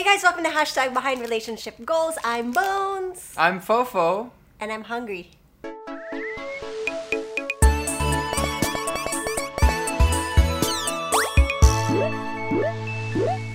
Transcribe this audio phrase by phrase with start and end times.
[0.00, 2.16] Hey guys, welcome to Hashtag Behind Relationship Goals.
[2.24, 3.34] I'm Bones.
[3.36, 4.30] I'm Fofo.
[4.58, 5.32] And I'm hungry.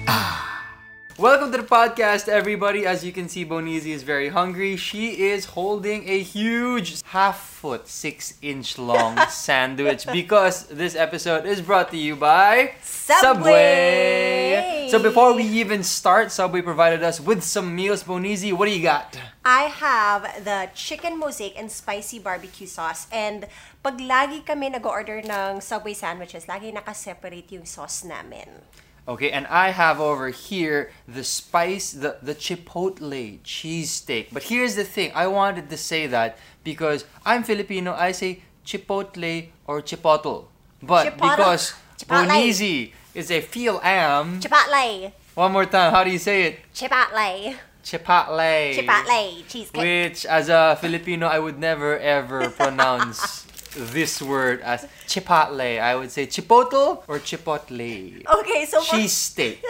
[0.07, 0.69] Ah.
[1.17, 2.85] Welcome to the podcast, everybody.
[2.85, 4.77] As you can see, Bonizi is very hungry.
[4.77, 11.59] She is holding a huge half foot, six inch long sandwich because this episode is
[11.59, 14.34] brought to you by Subway.
[14.89, 18.03] So before we even start, Subway provided us with some meals.
[18.03, 19.17] Bonizi, what do you got?
[19.43, 23.07] I have the chicken mosaic and spicy barbecue sauce.
[23.11, 23.47] And
[23.81, 28.65] pag lagi kami nag-order ng Subway sandwiches, lagi nakaseparate yung sauce namin.
[29.07, 34.33] Okay, and I have over here the spice, the, the chipotle cheesesteak.
[34.33, 39.49] But here's the thing I wanted to say that because I'm Filipino, I say chipotle
[39.67, 40.45] or chipotle.
[40.81, 41.37] But Chipotle.
[41.37, 42.27] because Chipotle.
[42.27, 45.11] Bonizi is a feel am, Chipotle.
[45.33, 46.59] one more time, how do you say it?
[46.73, 47.55] Chipotle.
[47.83, 48.75] Chipotle.
[48.75, 49.47] Chipotle.
[49.47, 49.81] Cheesecake.
[49.81, 53.43] Which, as a Filipino, I would never ever pronounce
[53.93, 55.79] this word as chipotle.
[55.79, 58.25] I would say chipotle or chipotle.
[58.39, 59.63] Okay, so cheese steak.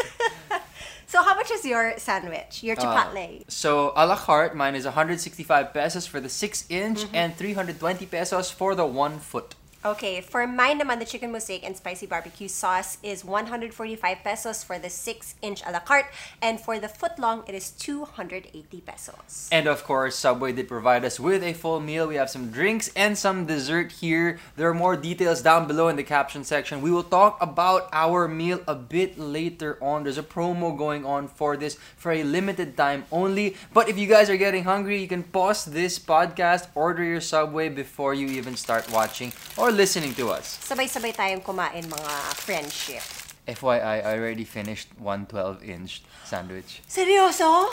[1.07, 2.63] so how much is your sandwich?
[2.63, 3.43] Your Uh, chipotle?
[3.51, 7.15] so a la carte, mine is 165 pesos for the 6 inch Mm-hmm.
[7.15, 9.55] and 320 pesos for the 1 foot.
[9.85, 14.81] Okay, for mine naman, the chicken mosaic and spicy barbecue sauce is 145 pesos for
[14.81, 16.09] the 6-inch a la carte.
[16.41, 18.49] And for the foot long, it is 280
[18.81, 19.47] pesos.
[19.51, 22.07] And of course, Subway did provide us with a full meal.
[22.07, 24.39] We have some drinks and some dessert here.
[24.57, 26.81] There are more details down below in the caption section.
[26.81, 30.01] We will talk about our meal a bit later on.
[30.01, 33.55] There's a promo going on for this for a limited time only.
[33.71, 37.69] But if you guys are getting hungry, you can pause this podcast, order your Subway
[37.69, 40.57] before you even start watching or listening to us.
[40.63, 43.03] Sabay-sabay tayong kumain mga friendship.
[43.45, 46.81] FYI, I already finished one 12 inch sandwich.
[46.89, 47.69] Seryoso?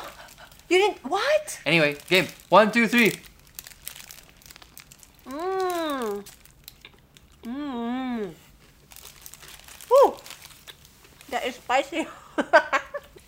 [0.68, 0.98] You didn't...
[1.06, 1.60] What?
[1.64, 2.28] Anyway, game.
[2.50, 3.16] One, two, three.
[5.24, 6.24] Mmm.
[7.44, 8.34] Mmm.
[9.88, 10.16] Woo!
[11.30, 12.06] That is spicy.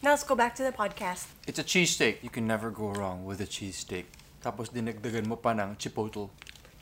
[0.03, 1.27] now let's go back to the podcast.
[1.47, 2.23] It's a cheesesteak.
[2.23, 4.05] You can never go wrong with a cheesesteak.
[4.45, 6.29] Tapos dinagdagan mo pa ng chipotle.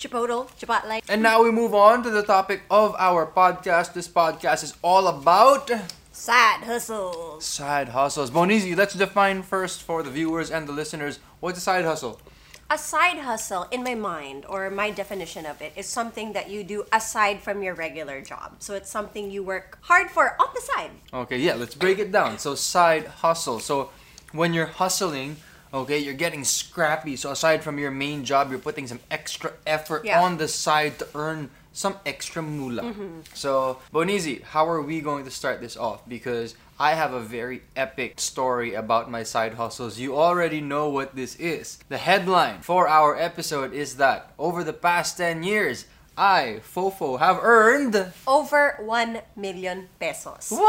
[0.03, 1.01] Chipotle, chipotle.
[1.09, 3.93] And now we move on to the topic of our podcast.
[3.95, 5.71] This podcast is all about
[6.11, 7.45] Side hustles.
[7.47, 8.33] side hustles.
[8.33, 12.21] Bonizi, let's define first for the viewers and the listeners what's a side hustle?
[12.69, 16.65] A side hustle, in my mind, or my definition of it, is something that you
[16.65, 18.57] do aside from your regular job.
[18.59, 20.91] So it's something you work hard for on the side.
[21.15, 22.41] Okay, yeah, let's break it down.
[22.41, 23.61] So side hustle.
[23.61, 23.91] So
[24.33, 25.37] when you're hustling,
[25.73, 27.17] okay, you're getting scrappy.
[27.17, 30.23] So aside from your main job, you're putting some extra effort Yeah.
[30.23, 32.83] on the side to earn some extra moolah.
[32.83, 33.21] Mm-hmm.
[33.35, 36.07] So Bonizi, how are we going to start this off?
[36.07, 39.99] Because I have a very epic story about my side hustles.
[39.99, 41.79] You already know what this is.
[41.89, 45.87] The headline for our episode is that over the past 10 years,
[46.17, 50.49] I, Fofo, have earned Over 1 million pesos.
[50.51, 50.63] what?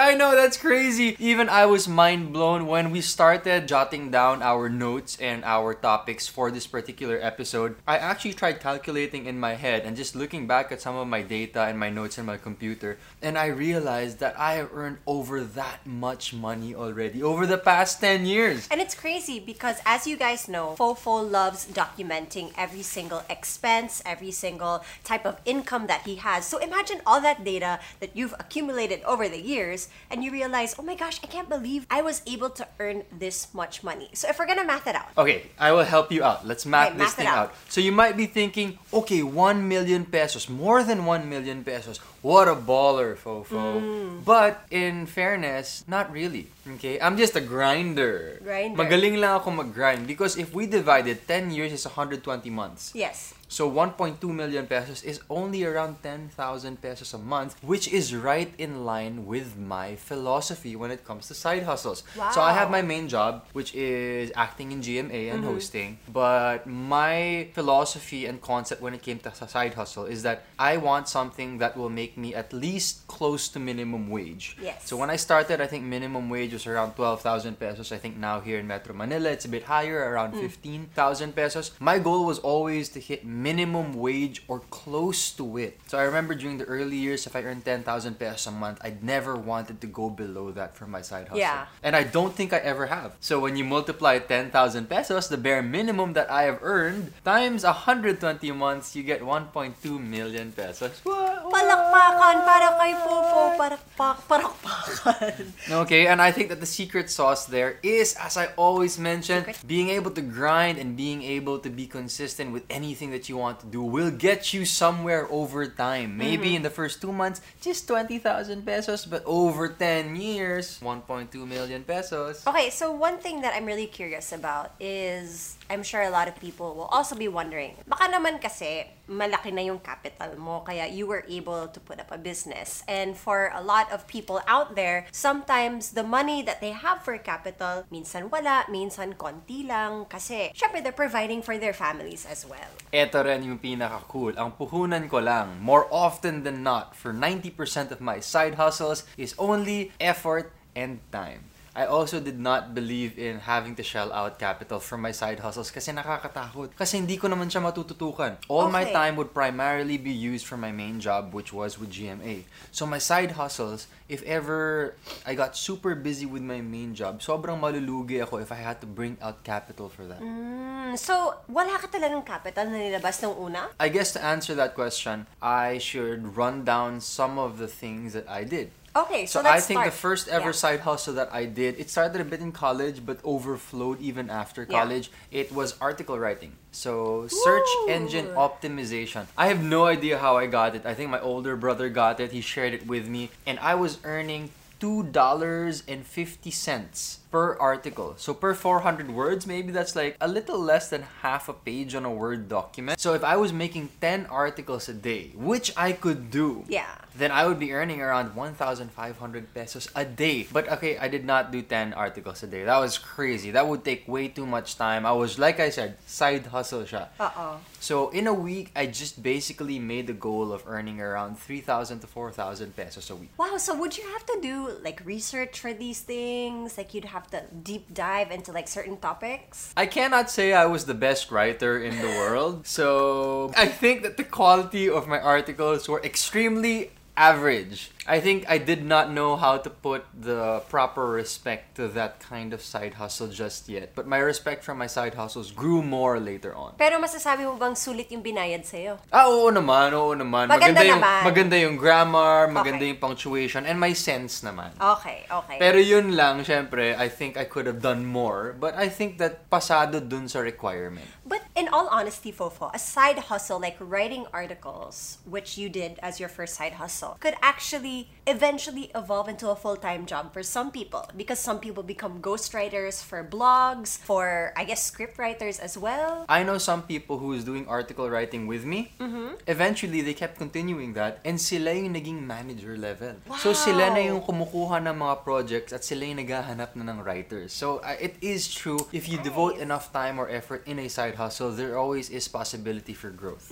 [0.00, 1.16] I know that's crazy.
[1.18, 6.28] Even I was mind blown when we started jotting down our notes and our topics
[6.28, 7.76] for this particular episode.
[7.86, 11.22] I actually tried calculating in my head and just looking back at some of my
[11.22, 15.40] data and my notes in my computer, and I realized that I have earned over
[15.56, 18.68] that much money already over the past 10 years.
[18.70, 23.70] And it's crazy because, as you guys know, Fofo loves documenting every single expense,
[24.04, 26.44] every single type of income that he has.
[26.44, 30.82] So imagine all that data that you've accumulated over the years, and you realize, oh
[30.82, 34.10] my gosh, I can't believe I was able to earn this much money.
[34.12, 36.44] So if we're gonna math it out, Okay, I will help you out.
[36.44, 37.38] Let's map Okay, this math thing out.
[37.38, 37.54] out.
[37.70, 42.02] So you might be thinking, okay, 1 million pesos, more than 1 million pesos.
[42.20, 43.80] What a baller, Fofo.
[43.80, 44.24] Mm.
[44.24, 46.48] But in fairness, not really.
[46.76, 47.00] Okay?
[47.00, 48.36] I'm just a grinder.
[48.44, 48.76] Grinder.
[48.76, 52.20] Magaling lang ako mag-grind because if we divided 10 years is 120
[52.50, 52.92] months.
[52.92, 53.32] yes.
[53.50, 58.84] So 1.2 million pesos is only around 10,000 pesos a month, which is right in
[58.84, 62.04] line with my philosophy when it comes to side hustles.
[62.32, 65.52] So I have my main job, which is acting in GMA and mm-hmm.
[65.52, 65.98] hosting.
[66.12, 71.08] But my philosophy and concept when it came to side hustle is that I want
[71.08, 74.56] something that will make me at least close to minimum wage.
[74.62, 74.86] Yes.
[74.86, 77.90] So when I started, I think minimum wage was around 12,000 pesos.
[77.90, 80.40] I think now here in Metro Manila, it's a bit higher, around mm.
[80.40, 81.72] 15,000 pesos.
[81.80, 85.80] My goal was always to hit minimum wage or close to it.
[85.86, 87.86] So I remember during the early years, if I earned 10,000
[88.18, 91.38] pesos a month, I'd never wanted to go below that for my side hustle.
[91.38, 91.66] Yeah.
[91.82, 93.16] And I don't think I ever have.
[93.20, 94.52] So when you multiply 10,000
[94.88, 98.20] pesos, the bare minimum that I have earned, times 120
[98.52, 101.00] months, you get 1.2 million pesos.
[101.04, 101.50] What?
[101.50, 103.56] Palakpakan para kay Fofo.
[103.56, 104.80] Parakpak, parakpak.
[105.00, 105.82] bakal.
[105.84, 109.66] Okay, and I think that the secret sauce there is, as I always mention, Secret?
[109.66, 113.60] being able to grind and being able to be consistent with anything that you want
[113.60, 116.16] to do will get you somewhere over time.
[116.16, 116.56] Maybe mm-hmm.
[116.56, 122.46] in the first two months, just 20,000 pesos, but over 10 years, 1.2 million pesos.
[122.46, 126.34] Okay, so one thing that I'm really curious about is I'm sure a lot of
[126.42, 131.06] people will also be wondering, baka naman kasi malaki na yung capital mo kaya you
[131.06, 132.82] were able to put up a business.
[132.90, 137.14] And for a lot of people out there, sometimes the money that they have for
[137.22, 142.74] capital, minsan wala, minsan konti lang kasi syempre they're providing for their families as well.
[142.90, 144.34] Ito rin yung pinaka-cool.
[144.34, 149.38] Ang puhunan ko lang, more often than not, for 90% of my side hustles is
[149.38, 151.49] only effort and time.
[151.74, 155.70] I also did not believe in having to shell out capital for my side hustles
[155.70, 156.74] kasi nakakatakot.
[156.74, 158.42] Kasi hindi ko naman siya matututukan.
[158.50, 158.96] All my Okay.
[158.96, 162.42] time would primarily be used for my main job, which was with GMA.
[162.74, 167.62] So my side hustles, if ever I got super busy with my main job, sobrang
[167.62, 170.18] malulugi ako if I had to bring out capital for that.
[170.18, 173.70] Mm, so, wala ka talagang capital na nilabas nung una?
[173.78, 178.26] I guess to answer that question, I should run down some of the things that
[178.26, 178.74] I did.
[178.96, 180.62] Okay, so, So, I think the first ever Yeah.
[180.66, 184.66] side hustle that I did, it started a bit in college but overflowed even after
[184.66, 185.12] college.
[185.30, 185.40] Yeah.
[185.42, 186.58] It was article writing.
[186.72, 187.88] So search Ooh.
[187.88, 189.26] engine optimization.
[189.38, 190.84] I have no idea how I got it.
[190.84, 192.32] I think my older brother got it.
[192.32, 194.50] He shared it with me and I was earning
[194.80, 198.14] two dollars and fifty cents per article.
[198.18, 202.04] So per 400 words, maybe that's like a little less than half a page on
[202.04, 202.98] a Word document.
[203.00, 206.90] So if I was making 10 articles a day, which I could do, Yeah.
[207.14, 210.46] then I would be earning around 1,500 pesos a day.
[210.52, 212.64] But okay, I did not do 10 articles a day.
[212.64, 213.50] That was crazy.
[213.50, 215.06] That would take way too much time.
[215.06, 217.08] I was, like I said, side hustle siya.
[217.18, 217.60] Uh-oh.
[217.80, 222.06] So in a week, I just basically made the goal of earning around 3,000 to
[222.06, 223.30] 4,000 pesos a week.
[223.38, 226.76] Wow, so would you have to do like research for these things?
[226.76, 229.72] Like you'd have to deep dive into like certain topics?
[229.76, 232.66] I cannot say I was the best writer in the world.
[232.80, 237.90] So I think that the quality of my articles were extremely average.
[238.08, 242.56] I think I did not know how to put the proper respect to that kind
[242.56, 243.92] of side hustle just yet.
[243.94, 246.80] But my respect for my side hustles grew more later on.
[246.80, 248.96] Pero masasabi mo bang sulit yung binayad sa'yo?
[249.12, 250.48] Ah, oo naman, oo naman.
[250.48, 251.22] Maganda yung, naman.
[251.28, 252.96] maganda yung grammar, maganda Okay.
[252.96, 254.72] yung punctuation, and my sense naman.
[254.80, 255.60] Okay, okay.
[255.60, 258.56] Pero yun lang, syempre, I think I could have done more.
[258.56, 261.04] But I think that pasado dun sa requirement.
[261.28, 266.18] But in all honesty, Fofo, a side hustle like writing articles, which you did as
[266.18, 267.89] your first side hustle, could actually
[268.26, 273.22] eventually evolve into a full-time job for some people because some people become ghostwriters for
[273.26, 276.24] blogs, for I guess script writers as well.
[276.28, 278.92] I know some people who is doing article writing with me.
[279.00, 279.42] Mm-hmm.
[279.46, 283.16] Eventually, they kept continuing that and sila yung naging manager level.
[283.26, 283.36] wow.
[283.42, 287.52] So sila na yung kumukuha ng mga projects at sila yung naghahanap na ng writers.
[287.52, 291.16] So uh, it is true, if you devote enough time or effort in a side
[291.16, 293.50] hustle, there always is possibility for growth.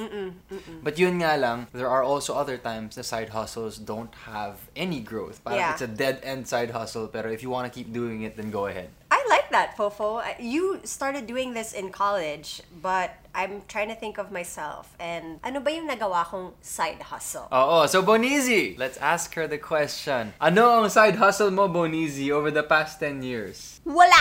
[0.83, 5.01] But yun nga lang, there are also other times the side hustles don't have any
[5.01, 5.43] growth.
[5.45, 5.73] Parang Yeah.
[5.73, 8.67] it's a dead-end side hustle, pero if you want to keep doing it, then go
[8.67, 8.91] ahead.
[9.11, 10.21] I like that, Fofo.
[10.39, 15.63] You started doing this in college, but I'm trying to think of myself and ano
[15.63, 17.47] ba yung nagawa kong side hustle?
[17.55, 20.35] Oo, so Bonizi, let's ask her the question.
[20.43, 23.79] Ano ang side hustle mo, Bonizi, over the past 10 years?
[23.87, 24.19] Wala!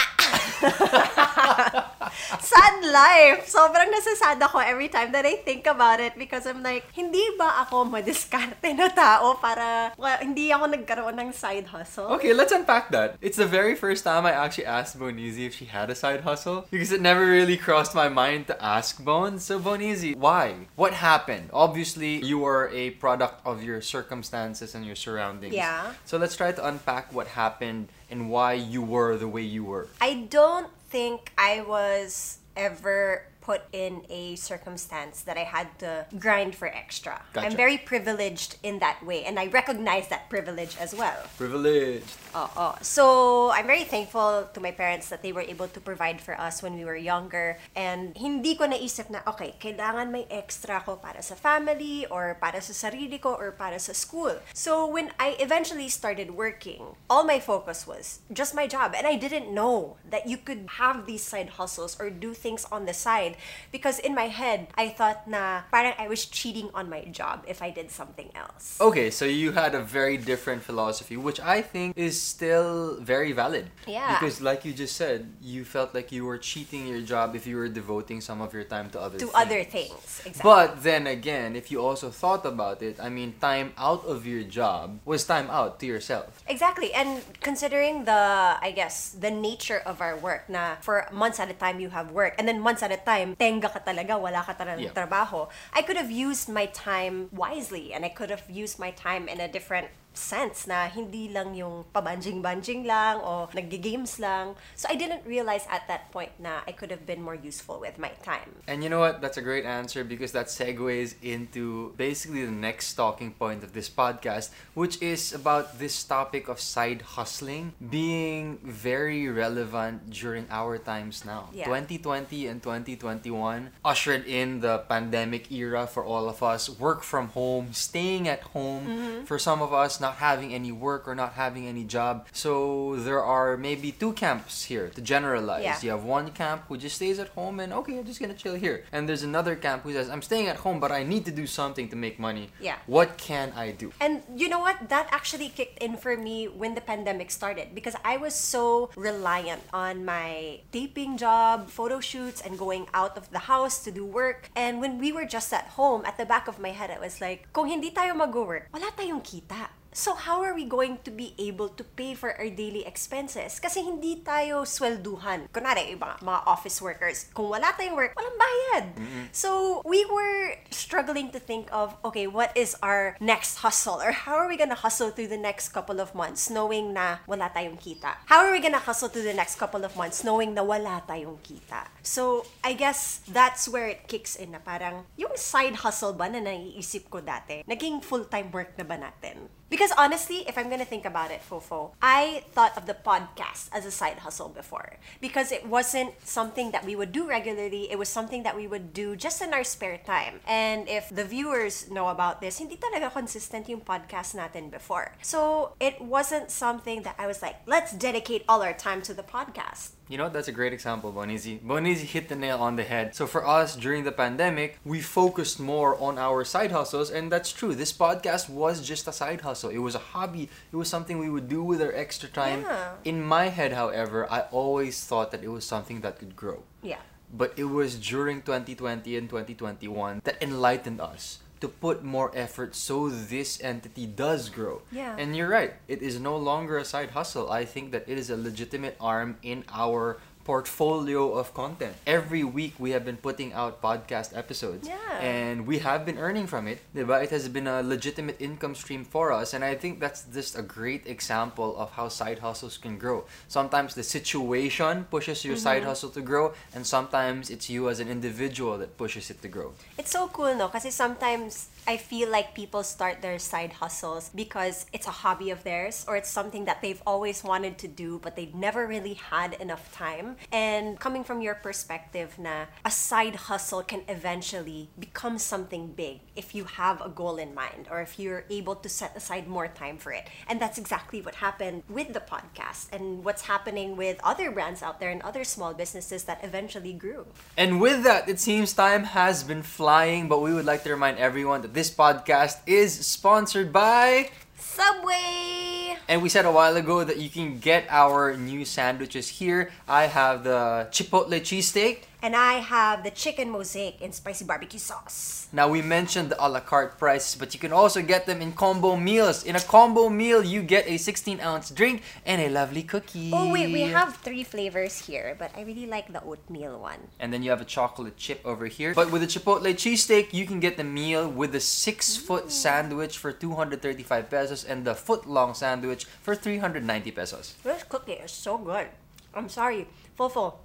[2.40, 3.50] sad life!
[3.50, 7.66] Sobrang nasasad ako every time that I think about it because I'm like, hindi ba
[7.66, 12.14] ako madiskarte na tao para well, hindi ako nagkaroon ng side hustle?
[12.22, 13.18] Okay, let's unpack that.
[13.18, 16.68] It's the very first time I actually asked Bonizi if she had a side hustle
[16.70, 19.44] because it never really crossed my mind to ask Bones.
[19.44, 20.68] So Bonizi, why?
[20.76, 21.50] What happened?
[21.54, 25.54] Obviously, you are a product of your circumstances and your surroundings.
[25.54, 25.94] Yeah.
[26.06, 29.88] So let's try to unpack what happened and why you were the way you were.
[30.00, 36.52] I don't think I was ever put in a circumstance that I had to grind
[36.52, 37.24] for extra.
[37.32, 37.48] Gotcha.
[37.48, 41.16] I'm very privileged in that way, and I recognize that privilege as well.
[41.40, 42.12] Privileged.
[42.36, 42.76] Oo.
[42.84, 46.60] So, I'm very thankful to my parents that they were able to provide for us
[46.60, 47.56] when we were younger.
[47.72, 52.60] And hindi ko naisip na, okay, kailangan may extra ko para sa family or para
[52.60, 54.36] sa sarili ko or para sa school.
[54.52, 58.92] So, when I eventually started working, all my focus was just my job.
[58.92, 62.84] And I didn't know that you could have these side hustles or do things on
[62.84, 63.37] the side
[63.72, 67.62] because in my head, I thought na parang I was cheating on my job if
[67.62, 68.78] I did something else.
[68.80, 73.70] Okay, so you had a very different philosophy, which I think is still very valid.
[73.86, 74.18] Yeah.
[74.20, 77.58] Because, like you just said, you felt like you were cheating your job if you
[77.58, 79.36] were devoting some of your time to other To things.
[79.36, 80.22] other things.
[80.26, 80.42] Exactly.
[80.44, 84.44] But then again, if you also thought about it, I mean, time out of your
[84.44, 86.44] job was time out to yourself.
[86.48, 86.94] Exactly.
[86.94, 91.54] And considering the, I guess, the nature of our work na for months at a
[91.54, 94.54] time you have work and then months at a time, tenga ka talaga, wala ka
[94.54, 94.94] talaga Yeah.
[94.96, 95.50] trabaho.
[95.74, 99.40] I could have used my time wisely and I could have used my time in
[99.42, 104.58] a different sense na hindi lang yung pabanjing-banjing lang o naggi-games lang.
[104.76, 108.02] So I didn't realize at that point na I could have been more useful with
[108.02, 108.66] my time.
[108.68, 109.22] And you know what?
[109.22, 113.90] That's a great answer because that segues into basically the next talking point of this
[113.90, 121.24] podcast, which is about this topic of side hustling being very relevant during our times
[121.26, 121.50] now.
[121.54, 121.66] Yeah.
[121.66, 127.74] 2020 and 2021 ushered in the pandemic era for all of us, work from home,
[127.74, 129.24] staying at home, mm-hmm.
[129.26, 132.28] for some of us not having any work or not having any job.
[132.32, 135.64] So there are maybe two camps here to generalize.
[135.68, 135.78] Yeah.
[135.84, 138.56] You have one camp who just stays at home and okay, I'm just gonna chill
[138.56, 138.88] here.
[138.96, 141.46] And there's another camp who says, I'm staying at home, but I need to do
[141.46, 142.50] something to make money.
[142.64, 142.80] Yeah.
[142.88, 143.92] What can I do?
[144.00, 144.88] And you know what?
[144.88, 149.64] That actually kicked in for me when the pandemic started because I was so reliant
[149.74, 154.50] on my taping job, photo shoots, and going out of the house to do work.
[154.56, 157.20] And when we were just at home, at the back of my head, I was
[157.20, 159.68] like, kung hindi tayo mag-work, wala tayong kita.
[159.98, 163.58] So how are we going to be able to pay for our daily expenses?
[163.58, 165.50] Kasi hindi tayo swelduhan.
[165.50, 168.86] Kunwari, yung mga, mga office workers, kung wala tayong work, walang bayad.
[169.34, 173.98] So we were struggling to think of, okay, what is our next hustle?
[173.98, 177.50] Or how are we gonna hustle through the next couple of months knowing na wala
[177.50, 178.22] tayong kita?
[178.30, 181.42] How are we gonna hustle through the next couple of months knowing na wala tayong
[181.42, 181.90] kita?
[182.06, 186.38] So I guess that's where it kicks in na parang, yung side hustle ba na
[186.38, 189.50] naiisip ko dati, naging full-time work na ba natin?
[189.70, 193.86] Because honestly, if I'm gonna think about it, Fofo, I thought of the podcast as
[193.86, 194.96] a side hustle before.
[195.20, 198.94] Because it wasn't something that we would do regularly, it was something that we would
[198.94, 200.40] do just in our spare time.
[200.48, 205.16] And if the viewers know about this, hindi talaga consistent yung podcast natin before.
[205.22, 209.24] So it wasn't something that I was like, let's dedicate all our time to the
[209.24, 209.97] podcast.
[210.10, 211.60] You know, that's a great example, Bonizi.
[211.60, 213.14] Bonizi hit the nail on the head.
[213.14, 217.52] So for us during the pandemic, we focused more on our side hustles, and that's
[217.52, 217.76] true.
[217.76, 219.70] This podcast was just a side hustle.
[219.70, 220.50] It was a hobby.
[220.72, 222.62] It was something we would do with our extra time.
[222.62, 222.94] Yeah.
[223.04, 226.64] In my head, however, I always thought that it was something that could grow.
[226.82, 227.00] Yeah.
[227.34, 233.10] But it was during 2020 and 2021 that enlightened us to put more effort so
[233.10, 234.82] this entity does grow.
[234.92, 235.16] Yeah.
[235.18, 237.52] And you're right, it is no longer a side hustle.
[237.52, 241.92] I think that it is a legitimate arm in our portfolio of content.
[242.08, 244.88] Every week we have been putting out podcast episodes.
[244.88, 244.96] Yeah.
[245.20, 246.80] And we have been earning from it.
[246.96, 247.20] diba?
[247.22, 249.52] It has been a legitimate income stream for us.
[249.52, 253.28] And I think that's just a great example of how side hustles can grow.
[253.52, 255.92] Sometimes the situation pushes your side mm-hmm.
[255.92, 259.76] hustle to grow, and sometimes it's you as an individual that pushes it to grow.
[260.00, 260.72] It's so cool, no?
[260.72, 265.64] Kasi sometimes I feel like people start their side hustles because it's a hobby of
[265.64, 269.54] theirs or it's something that they've always wanted to do but they've never really had
[269.54, 270.36] enough time.
[270.52, 276.54] And coming from your perspective na a side hustle can eventually become something big if
[276.54, 279.98] you have a goal in mind or if you're able to set aside more time
[279.98, 280.28] for it.
[280.50, 285.00] And that's exactly what happened with the podcast and what's happening with other brands out
[285.00, 287.28] there and other small businesses that eventually grew.
[287.56, 291.18] And with that, it seems time has been flying, but we would like to remind
[291.18, 294.32] everyone that this podcast is sponsored by.
[294.58, 295.96] Subway!
[296.08, 299.70] And we said a while ago that you can get our new sandwiches here.
[299.88, 302.10] I have the Chipotle cheesesteak.
[302.22, 305.48] And I have the chicken mosaic in spicy barbecue sauce.
[305.54, 308.54] Now we mentioned the a la carte prices, but you can also get them in
[308.54, 309.44] combo meals.
[309.44, 313.30] In a combo meal, you get a 16 ounce drink and a lovely cookie.
[313.32, 317.00] Oh wait, we have three flavors here, but I really like the oatmeal one.
[317.20, 318.96] And then you have a chocolate chip over here.
[318.96, 322.52] But with the Chipotle cheesesteak, you can get the meal with the six foot mm.
[322.52, 327.54] sandwich for 235 pesos and the foot long sandwich for 390 pesos.
[327.64, 328.88] This cookie is so good.
[329.36, 330.56] I'm sorry, Fofo.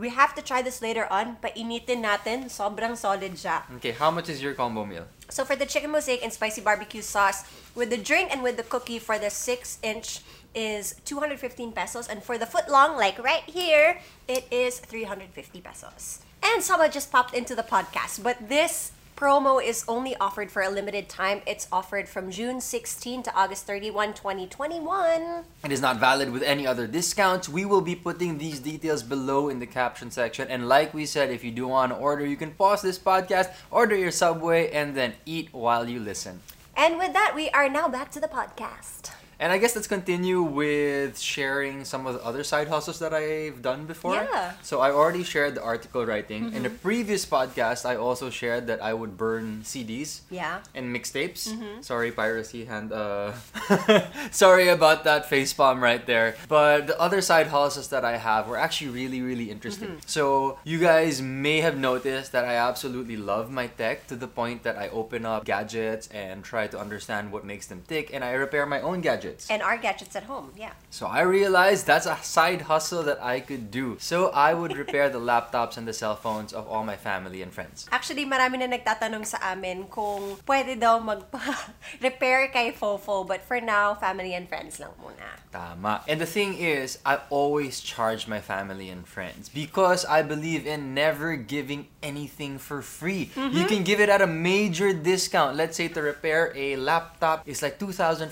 [0.00, 2.48] We have to try this later on, painitin natin.
[2.48, 3.68] Sobrang solid siya.
[3.76, 5.04] Okay, how much is your combo meal?
[5.28, 7.44] So for the chicken mosaic and spicy barbecue sauce,
[7.76, 10.24] with the drink and with the cookie for the 6 inch
[10.56, 12.08] is 215 pesos.
[12.08, 16.24] And for the foot long, like right here, it is 350 pesos.
[16.40, 20.70] And Soba just popped into the podcast, but this promo is only offered for a
[20.70, 21.42] limited time.
[21.46, 25.44] It's offered from June 16 to August 31, 2021.
[25.62, 27.46] It is not valid with any other discounts.
[27.46, 30.48] We will be putting these details below in the caption section.
[30.48, 33.52] And like we said, if you do want to order, you can pause this podcast,
[33.70, 36.40] order your Subway, and then eat while you listen.
[36.74, 39.12] And with that, we are now back to the podcast.
[39.40, 43.62] And I guess let's continue with sharing some of the other side hustles that I've
[43.64, 44.14] done before.
[44.20, 44.52] Yeah.
[44.60, 46.52] So I already shared the article writing.
[46.52, 46.84] In the Mm-hmm.
[46.84, 50.60] previous podcast, I also shared that I would burn CDs Yeah.
[50.76, 51.48] and mixtapes.
[51.48, 51.80] Mm-hmm.
[51.80, 53.32] Sorry, piracy and uh
[54.30, 56.36] sorry about that face palm right there.
[56.48, 59.88] But the other side hustles that I have were actually really, really interesting.
[59.96, 60.06] Mm-hmm.
[60.06, 64.62] So you guys may have noticed that I absolutely love my tech to the point
[64.64, 68.32] that I open up gadgets and try to understand what makes them tick and I
[68.36, 69.29] repair my own gadgets.
[69.50, 70.50] And our gadgets at home.
[70.56, 70.72] Yeah.
[70.90, 73.96] So I realized that's a side hustle that I could do.
[74.00, 77.52] So I would repair the laptops and the cell phones of all my family and
[77.52, 77.86] friends.
[77.92, 83.26] Actually, marami na nagtatanong sa amin kung pwede daw magpa-repair kay Fofo.
[83.26, 85.40] But for now, family and friends lang muna.
[85.50, 86.06] Tama.
[86.06, 90.94] And the thing is, I always charge my family and friends because I believe in
[90.94, 93.34] never giving anything for free.
[93.34, 93.66] You mm-hmm.
[93.66, 95.56] can give it at a major discount.
[95.56, 98.30] Let's say to repair a laptop is like 2,500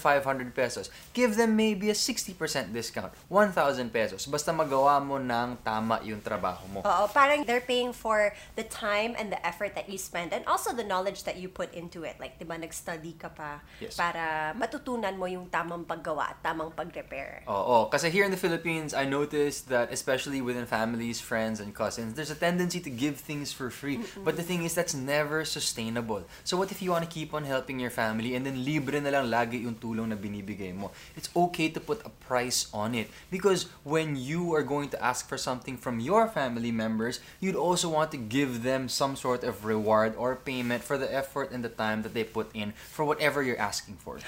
[0.55, 0.88] pesos.
[1.13, 2.37] Give them maybe a 60%
[2.73, 3.11] discount.
[3.29, 4.27] 1,000 pesos.
[4.27, 6.81] Basta magawa mo ng tama yung trabaho mo.
[6.85, 10.71] Oo, parang they're paying for the time and the effort that you spend and also
[10.71, 12.15] the knowledge that you put into it.
[12.23, 13.99] Like, di ba, nag-study ka pa Yes.
[13.99, 17.43] para matutunan mo yung tamang paggawa at tamang pag-repair.
[17.51, 22.15] Oo, kasi here in the Philippines, I noticed that especially within families, friends, and cousins,
[22.15, 23.99] there's a tendency to give things for free.
[24.23, 26.23] But the thing is, that's never sustainable.
[26.47, 29.11] So what if you want to keep on helping your family and then libre na
[29.11, 30.78] lang lagi yung tulong na binibigay mo?
[31.17, 33.11] It's okay to put a price on it.
[33.31, 37.89] Because when you are going to ask for something from your family members, you'd also
[37.89, 41.69] want to give them some sort of reward or payment for the effort and the
[41.69, 44.19] time that they put in for whatever you're asking for.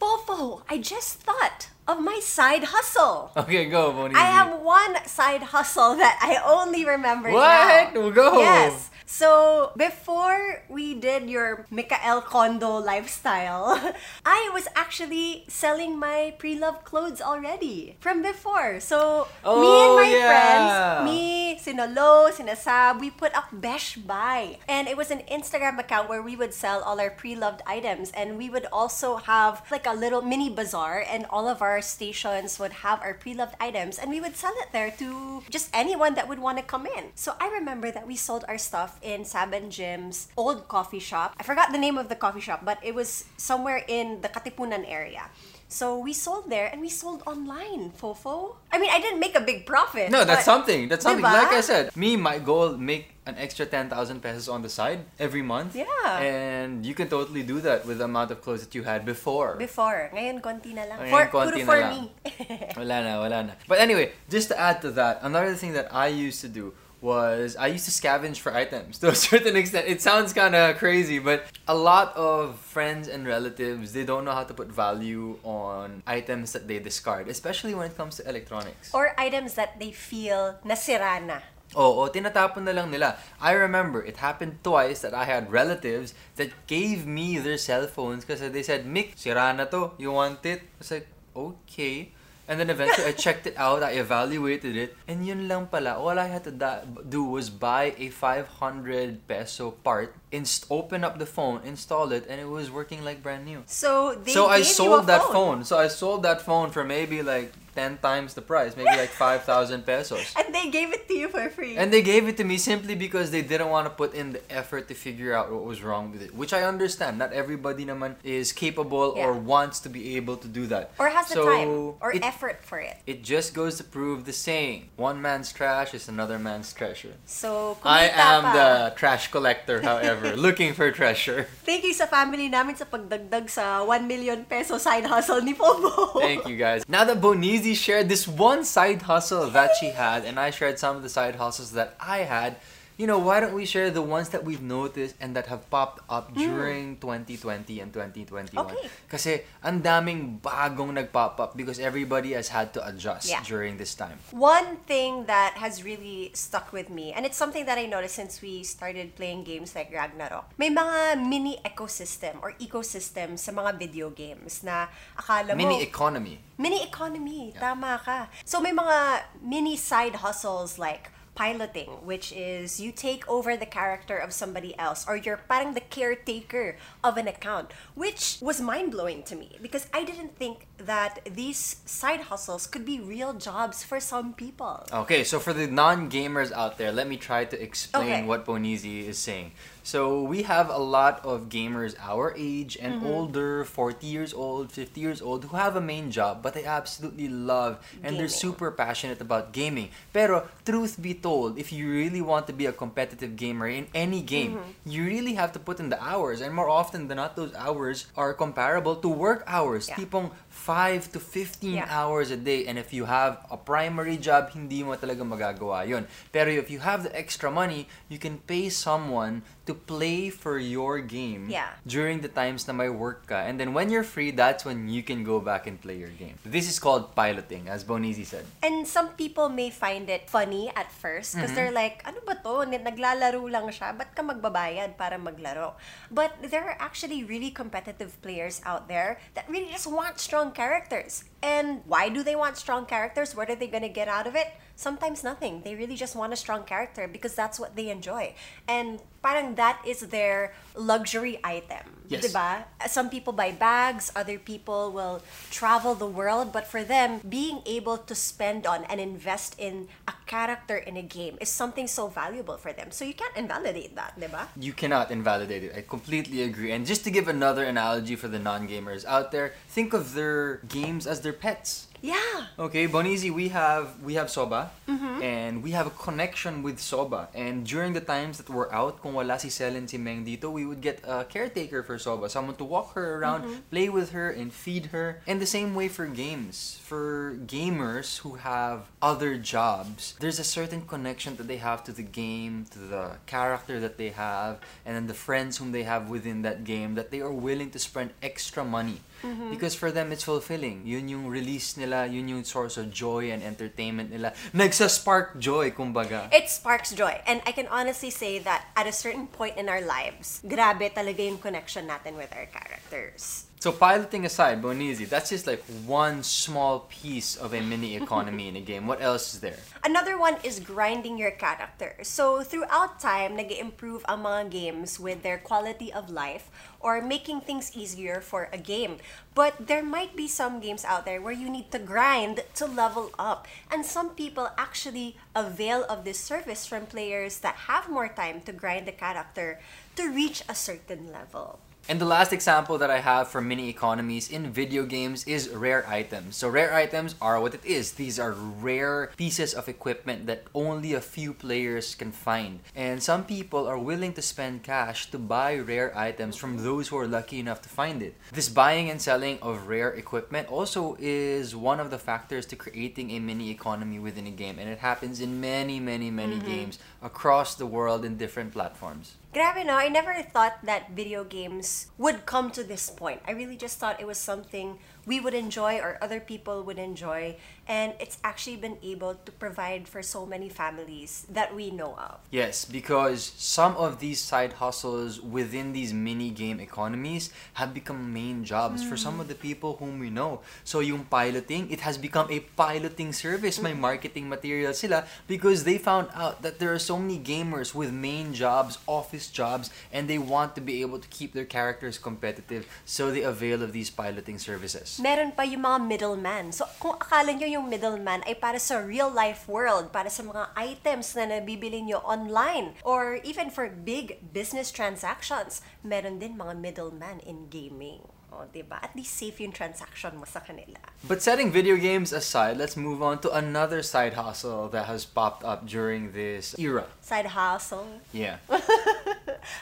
[0.00, 3.32] Fofo, I just thought of my side hustle.
[3.36, 4.14] Okay, go, Bonizi.
[4.16, 7.94] I have one side hustle that I only remember What?
[7.94, 8.10] now.
[8.10, 8.38] Go.
[8.40, 8.90] Yes.
[9.06, 11.86] So before we did your Marie
[12.26, 13.78] Kondo lifestyle,
[14.26, 18.80] I was actually selling my pre-loved clothes already from before.
[18.80, 20.26] So me and Oh, my yeah.
[20.26, 24.58] friends, me, Sinolo, Sinasab, we put up Besh Buy.
[24.68, 28.10] And it was an Instagram account where we would sell all our pre-loved items.
[28.10, 32.58] And we would also have like a little mini bazaar and all of our stations
[32.58, 36.28] would have our pre-loved items and we would sell it there to just anyone that
[36.28, 37.14] would want to come in.
[37.14, 41.34] So I remember that we sold our stuff in Saban Jim's old coffee shop.
[41.38, 44.84] I forgot the name of the coffee shop, but it was somewhere in the Katipunan
[44.86, 45.30] area.
[45.68, 48.54] So we sold there and we sold online, Fofo.
[48.70, 50.10] I mean, I didn't make a big profit.
[50.10, 50.88] No, that's something.
[50.88, 51.24] That's something.
[51.24, 51.42] Diba?
[51.42, 55.00] Like I said, me, my goal make an extra ten thousand pesos on the side
[55.18, 55.74] every month.
[55.74, 56.22] Yeah.
[56.22, 59.56] And you can totally do that with the amount of clothes that you had before.
[59.58, 60.10] Before.
[60.14, 61.02] Ngayon, konti na lang.
[61.02, 61.90] Ngayon, for, konti na for lang.
[61.90, 62.02] me.
[62.78, 63.52] wala na, wala na.
[63.66, 67.56] But anyway, just to add to that, another thing that I used to do was
[67.56, 69.88] I used to scavenge for items to a certain extent.
[69.88, 74.32] It sounds kind of crazy, but a lot of friends and relatives they don't know
[74.32, 78.92] how to put value on items that they discard, especially when it comes to electronics.
[78.94, 81.40] Or items that they feel nasira na.
[81.74, 83.18] Oo, tinatapon na lang nila.
[83.42, 88.22] I remember, it happened twice that I had relatives that gave me their cell phones
[88.22, 89.98] because they said, Mick, sira na to.
[89.98, 90.62] You want it?
[90.62, 92.14] I was like, okay.
[92.48, 95.98] And then eventually I checked it out, I evaluated it, and yun lang pala.
[95.98, 96.54] All I had to
[97.02, 102.40] do was buy a 500 peso part, inst- open up the phone, install it, and
[102.40, 103.62] it was working like brand new.
[103.66, 105.32] So they so I sold that phone.
[105.32, 105.64] phone.
[105.64, 109.84] So I sold that phone for maybe like 10 times the price, maybe like 5,000
[109.84, 110.34] pesos.
[110.36, 111.76] And they gave it to you for free.
[111.76, 114.40] And they gave it to me simply because they didn't want to put in the
[114.50, 116.34] effort to figure out what was wrong with it.
[116.34, 117.18] Which I understand.
[117.18, 120.92] Not everybody naman is capable or wants to be able to do that.
[120.98, 121.94] or has the time.
[122.00, 122.96] Or it, effort for it.
[123.06, 127.12] it just goes to prove the saying, one man's trash is another man's treasure.
[127.26, 128.52] So, I am pa.
[128.56, 131.46] the trash collector, however, looking for treasure.
[131.68, 136.18] Thank you sa family namin sa pagdagdag sa 1 million peso side hustle ni Popo.
[136.18, 136.82] Thank you guys.
[136.90, 140.98] Now that Bonizi shared this one side hustle that she had, and I shared some
[140.98, 142.58] of the side hustles that I had,
[142.96, 146.00] you know, why don't we share the ones that we've noticed and that have popped
[146.08, 146.40] up mm.
[146.40, 148.56] during 2020 and 2021?
[148.56, 148.88] Okay.
[149.08, 153.44] Kasi ang daming bagong nag-pop up because everybody has had to adjust Yeah.
[153.44, 154.16] during this time.
[154.32, 158.40] One thing that has really stuck with me, and it's something that I noticed since
[158.40, 164.08] we started playing games like Ragnarok, may mga mini ecosystem or ecosystem sa mga video
[164.08, 165.60] games na akala mo...
[165.60, 166.40] Mini economy.
[166.56, 168.32] Mini economy, tama ka.
[168.48, 174.16] So may mga mini side hustles like piloting, which is you take over the character
[174.16, 179.36] of somebody else or you're parang the caretaker of an account, which was mind-blowing to
[179.36, 184.32] me because I didn't think that these side hustles could be real jobs for some
[184.32, 184.84] people.
[184.92, 188.24] Okay, so for the non-gamers out there, let me try to explain Okay.
[188.24, 189.52] what Bonizi is saying.
[189.86, 193.06] So we have a lot of gamers our age and Mm-hmm.
[193.06, 197.28] older, 40 years old, 50 years old, who have a main job, but they absolutely
[197.30, 199.94] love and they're super passionate about gaming.
[200.10, 204.26] Pero truth be told, if you really want to be a competitive gamer in any
[204.26, 204.90] game, Mm-hmm.
[204.90, 208.10] you really have to put in the hours, and more often than not, those hours
[208.18, 209.86] are comparable to work hours.
[209.86, 210.02] Yeah.
[210.02, 211.86] Tipong 5 to 15 Yeah.
[211.86, 212.66] hours a day.
[212.66, 216.10] And if you have a primary job, hindi mo talaga magagawa yun.
[216.34, 220.98] Pero if you have the extra money, you can pay someone to play for your
[221.04, 221.76] game Yeah.
[221.84, 223.44] during the times na may work ka.
[223.44, 226.40] And then when you're free, that's when you can go back and play your game.
[226.42, 228.48] This is called piloting, as Bonizi said.
[228.64, 232.64] And some people may find it funny at first because they're like, ano ba to?
[232.66, 233.92] Naglalaro lang siya.
[233.92, 235.76] Ba't ka magbabayad para maglaro?
[236.10, 241.24] But there are actually really competitive players out there that really just want strong characters.
[241.42, 243.36] And why do they want strong characters?
[243.36, 244.48] What are they gonna get out of it?
[244.74, 245.62] Sometimes nothing.
[245.62, 248.34] They really just want a strong character because that's what they enjoy.
[248.68, 252.04] And parang that is their luxury item.
[252.08, 252.26] Yes.
[252.28, 252.64] Diba?
[252.86, 257.98] Some people buy bags, other people will travel the world, but for them, being able
[257.98, 262.56] to spend on and invest in a character in a game is something so valuable
[262.56, 262.90] for them.
[262.90, 264.48] So you can't invalidate that, diba?
[264.58, 265.72] You cannot invalidate it.
[265.76, 266.72] I completely agree.
[266.72, 271.06] And just to give another analogy for the non-gamers out there, think of their games
[271.06, 271.88] as their pets.
[272.02, 272.46] Yeah.
[272.58, 275.22] Okay, Bonizi, we have we have Soba Mm-hmm.
[275.22, 277.28] and we have a connection with Soba.
[277.34, 280.52] And during the times that we're out, kung wala si Sel and si Meng dito,
[280.52, 283.68] we would get a caretaker for Soba, someone to walk her around, Mm-hmm.
[283.70, 285.20] play with her, and feed her.
[285.26, 286.78] And the same way for games.
[286.82, 292.04] For gamers who have other jobs, there's a certain connection that they have to the
[292.06, 296.42] game, to the character that they have, and then the friends whom they have within
[296.42, 299.00] that game that they are willing to spend extra money.
[299.22, 299.50] Mm-hmm.
[299.50, 300.86] Because for them, it's fulfilling.
[300.86, 304.32] Yun yung release nila, yun yung source of joy and entertainment nila.
[304.52, 306.32] Nagsa-spark joy, kumbaga.
[306.32, 307.20] It sparks joy.
[307.26, 311.24] And I can honestly say that at a certain point in our lives, grabe talaga
[311.24, 313.46] yung connection natin with our characters.
[313.58, 318.56] So piloting aside, Bonizi, that's just like one small piece of a mini economy in
[318.56, 318.86] a game.
[318.86, 319.56] What else is there?
[319.82, 321.96] Another one is grinding your character.
[322.02, 327.40] So throughout time, nag improve ang mga games with their quality of life or making
[327.40, 329.00] things easier for a game.
[329.34, 333.10] But there might be some games out there where you need to grind to level
[333.18, 333.48] up.
[333.72, 338.52] And some people actually avail of this service from players that have more time to
[338.52, 339.58] grind the character
[339.96, 341.58] to reach a certain level.
[341.88, 345.86] And the last example that I have for mini economies in video games is rare
[345.88, 346.34] items.
[346.34, 347.92] So rare items are what it is.
[347.92, 352.58] These are rare pieces of equipment that only a few players can find.
[352.74, 356.98] And some people are willing to spend cash to buy rare items from those who
[356.98, 358.16] are lucky enough to find it.
[358.32, 363.12] This buying and selling of rare equipment also is one of the factors to creating
[363.12, 364.58] a mini economy within a game.
[364.58, 366.48] And it happens in many, many, many mm-hmm.
[366.48, 369.14] games across the world in different platforms.
[369.36, 373.20] Grabe no, I never thought that video games would come to this point.
[373.28, 377.36] I really just thought it was something we would enjoy or other people would enjoy.
[377.68, 382.18] And it's actually been able to provide for so many families that we know of.
[382.30, 388.44] Yes, because some of these side hustles within these mini game economies have become main
[388.44, 390.40] jobs for some of the people whom we know.
[390.62, 393.60] So yung piloting, it has become a piloting service.
[393.60, 397.92] May marketing material sila because they found out that there are so many gamers with
[397.92, 402.66] main jobs, office jobs, and they want to be able to keep their characters competitive.
[402.84, 404.95] So they avail of these piloting services.
[404.96, 406.56] Meron pa yung mga middleman.
[406.56, 410.56] So kung akala nyo yung middleman ay para sa real life world, para sa mga
[410.56, 417.20] items na nabibili nyo online, or even for big business transactions, meron din mga middleman
[417.28, 418.15] in gaming.
[418.32, 418.82] O, diba?
[418.82, 420.78] At least safe yung transaction mo sa kanila.
[421.06, 425.44] But setting video games aside, let's move on to another side hustle that has popped
[425.44, 426.86] up during this era.
[427.00, 428.00] Side hustle.
[428.12, 428.38] Yeah.